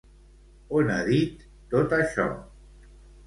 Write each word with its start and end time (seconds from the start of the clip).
On 0.77 0.89
ha 0.93 0.95
dit 1.09 1.45
tot 1.75 1.93
això? 1.99 2.25